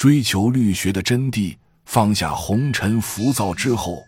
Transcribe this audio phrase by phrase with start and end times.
[0.00, 1.54] 追求律学的真谛，
[1.84, 4.02] 放下红尘浮躁之后，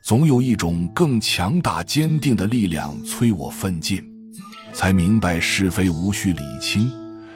[0.00, 4.08] 总有一种更强大坚定的力量催我奋进。
[4.72, 6.88] 才明白是非无需理清，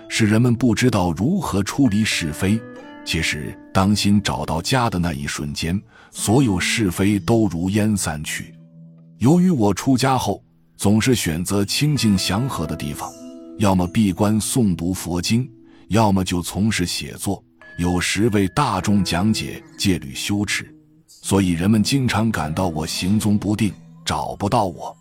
[0.09, 2.61] 是人们不知道如何处理是非。
[3.05, 5.77] 其实，当心找到家的那一瞬间，
[6.13, 8.55] 所有是非都如烟散去。
[9.19, 10.41] 由于我出家后
[10.77, 13.13] 总是选择清静祥和的地方，
[13.59, 15.51] 要么闭关诵读佛经，
[15.89, 17.43] 要么就从事写作，
[17.77, 20.75] 有时为大众讲解戒律修持，
[21.07, 23.71] 所以人们经常感到我行踪不定，
[24.03, 24.97] 找不到我。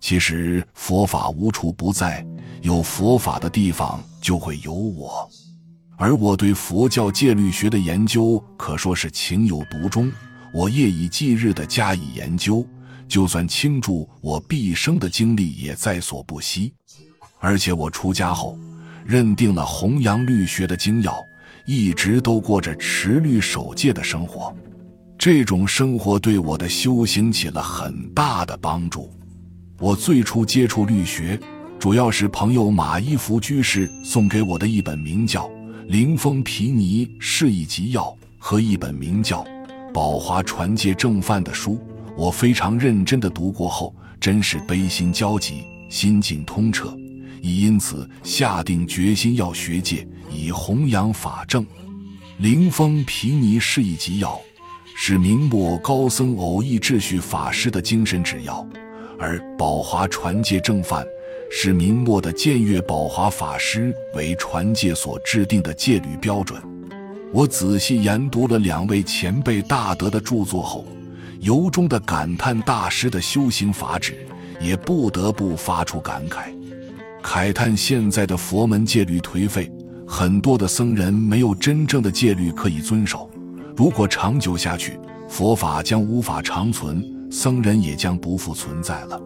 [0.00, 2.26] 其实佛法无处不在，
[2.62, 5.28] 有佛法的地方就会有我。
[5.98, 10.10] 而我对佛教戒律学的研究可说是情有独钟，
[10.54, 12.66] 我夜以继日地加以研究，
[13.06, 16.72] 就算倾注我毕生的精力也在所不惜。
[17.40, 18.58] 而且我出家后，
[19.04, 21.22] 认定了弘扬律学的精要，
[21.66, 24.54] 一直都过着持律守戒的生活。
[25.18, 29.10] 这种生活对我的修行起了很大的帮助。
[29.78, 31.38] 我最初接触律学，
[31.78, 35.46] 主要是朋友马一福居士送给我的一本名叫
[35.88, 38.02] 《灵峰毗尼释义集要》
[38.38, 39.42] 和一本名叫
[39.92, 41.78] 《宝华传戒正范》的书。
[42.16, 46.96] 我非常认真地读过后，真是悲心交集，心境通彻，
[47.40, 51.64] 已因此下定决心要学戒，以弘扬法正。
[52.38, 54.30] 《灵峰毗尼释义集要》
[54.94, 58.66] 是明末高僧偶益秩序法师的精神指要。
[59.18, 61.02] 而宝华传戒正范
[61.50, 66.60] 是明末的建岳宝华法师为传戒所制定的戒律标准。
[67.32, 70.84] 我仔细研读了两位前辈大德的著作后，
[71.40, 74.26] 由衷的感叹大师的修行法旨，
[74.60, 76.48] 也不得不发出感慨，
[77.26, 79.68] 慨叹现在的佛门戒律颓废，
[80.06, 83.28] 很多的僧人没有真正的戒律可以遵守。
[83.76, 84.96] 如果长久下去，
[85.28, 87.04] 佛法将无法长存。
[87.28, 89.20] 僧人也将不复存在了，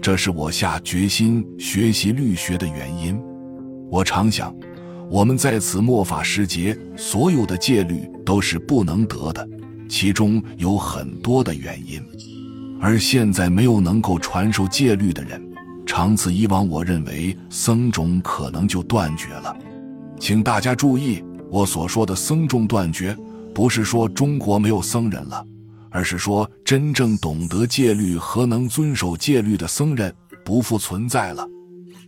[0.00, 3.20] 这是我下决心学习律学的原因。
[3.90, 4.52] 我常想，
[5.10, 9.46] 我们在此末法时节，所有的戒律都是不能得的，
[9.90, 12.02] 其中有很多的原因。
[12.80, 15.38] 而现在没有能够传授戒律的人，
[15.94, 19.54] 长此以往，我认为僧种可能就断绝了。
[20.18, 23.14] 请大家注意，我所说的僧众断绝，
[23.54, 25.44] 不是说中国没有僧人了。
[25.90, 30.10] 而是说，真正懂得戒律和能遵守戒律的僧人
[30.42, 31.46] 不复存在了。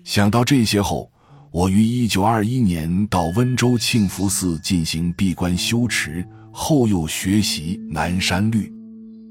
[0.02, 1.12] 想到这些后，
[1.50, 8.72] 我于一九二一年到温州庆福寺进行闭关修持，后又学习南山律。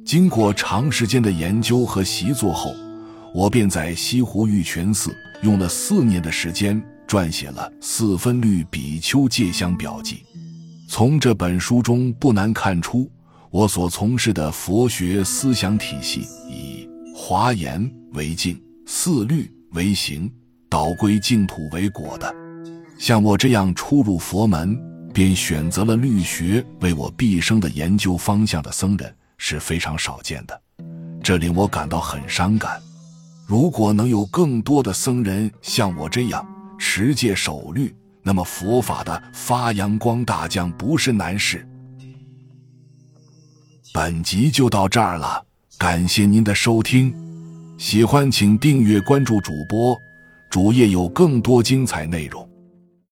[0.05, 2.71] 经过长时间的研究和习作后，
[3.33, 5.11] 我便在西湖玉泉寺
[5.41, 10.15] 用了四年的时间，撰写了《四分律比丘戒香表记》。
[10.87, 13.09] 从这本书中不难看出。
[13.49, 20.31] 我所从事的佛学思想体系，以华严为境，四律为行，
[20.67, 22.33] 导归净土为果的。
[22.97, 24.75] 像我这样初入佛门，
[25.13, 30.59] 便选择了律学为我毕生的研究方向的僧人是非常少见的，
[31.21, 32.81] 这令我感到很伤感。
[33.45, 36.45] 如果能有更多的僧人像我这样
[36.79, 41.67] 持戒守律，那么佛法的发扬光大将不是难事。
[43.93, 45.45] 本集就到这儿了，
[45.77, 47.13] 感谢您的收听，
[47.77, 49.95] 喜欢请订阅关注主播，
[50.49, 52.47] 主页有更多精彩内容。